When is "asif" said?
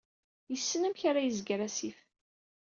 1.67-1.97